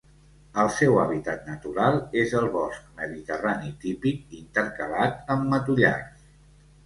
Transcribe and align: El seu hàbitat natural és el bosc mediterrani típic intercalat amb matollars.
El 0.61 0.69
seu 0.75 0.95
hàbitat 1.01 1.43
natural 1.49 1.97
és 2.21 2.31
el 2.39 2.47
bosc 2.55 2.87
mediterrani 3.01 3.69
típic 3.83 4.33
intercalat 4.39 5.31
amb 5.35 5.47
matollars. 5.55 6.27